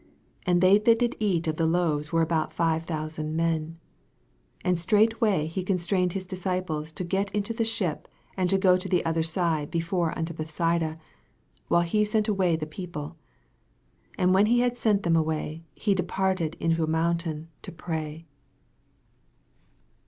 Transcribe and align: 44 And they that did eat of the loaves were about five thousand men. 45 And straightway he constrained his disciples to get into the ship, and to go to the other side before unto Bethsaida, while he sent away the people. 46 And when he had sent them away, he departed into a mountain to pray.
44 0.45 0.51
And 0.51 0.61
they 0.61 0.79
that 0.79 0.97
did 0.97 1.15
eat 1.19 1.45
of 1.47 1.57
the 1.57 1.67
loaves 1.67 2.11
were 2.11 2.23
about 2.23 2.51
five 2.53 2.85
thousand 2.87 3.35
men. 3.35 3.77
45 4.61 4.61
And 4.65 4.79
straightway 4.79 5.45
he 5.45 5.63
constrained 5.63 6.13
his 6.13 6.25
disciples 6.25 6.91
to 6.93 7.03
get 7.03 7.29
into 7.35 7.53
the 7.53 7.63
ship, 7.63 8.07
and 8.35 8.49
to 8.49 8.57
go 8.57 8.77
to 8.77 8.89
the 8.89 9.05
other 9.05 9.21
side 9.21 9.69
before 9.69 10.17
unto 10.17 10.33
Bethsaida, 10.33 10.97
while 11.67 11.83
he 11.83 12.03
sent 12.03 12.27
away 12.27 12.55
the 12.55 12.65
people. 12.65 13.15
46 14.15 14.15
And 14.17 14.33
when 14.33 14.47
he 14.47 14.61
had 14.61 14.75
sent 14.75 15.03
them 15.03 15.15
away, 15.15 15.65
he 15.75 15.93
departed 15.93 16.57
into 16.59 16.83
a 16.83 16.87
mountain 16.87 17.49
to 17.61 17.71
pray. 17.71 18.25